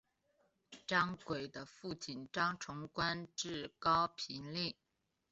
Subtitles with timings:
[0.87, 4.73] 张轨的父亲张崇官至高平令。